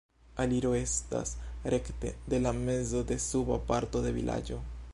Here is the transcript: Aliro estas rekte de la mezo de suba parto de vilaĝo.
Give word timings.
Aliro 0.43 0.69
estas 0.77 1.33
rekte 1.73 2.13
de 2.35 2.39
la 2.47 2.53
mezo 2.63 3.05
de 3.13 3.19
suba 3.27 3.59
parto 3.73 4.03
de 4.07 4.15
vilaĝo. 4.21 4.59